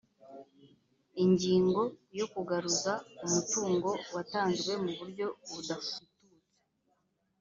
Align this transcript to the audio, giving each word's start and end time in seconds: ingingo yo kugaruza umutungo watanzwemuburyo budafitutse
ingingo 1.23 1.81
yo 2.19 2.25
kugaruza 2.33 2.93
umutungo 3.25 3.89
watanzwemuburyo 4.13 5.27
budafitutse 5.49 5.97